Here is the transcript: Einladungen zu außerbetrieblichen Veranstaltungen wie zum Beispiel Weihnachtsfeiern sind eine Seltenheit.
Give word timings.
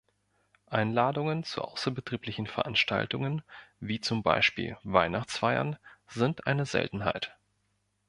Einladungen 0.65 1.43
zu 1.43 1.61
außerbetrieblichen 1.61 2.47
Veranstaltungen 2.47 3.43
wie 3.79 4.01
zum 4.01 4.23
Beispiel 4.23 4.75
Weihnachtsfeiern 4.83 5.77
sind 6.07 6.47
eine 6.47 6.65
Seltenheit. 6.65 7.37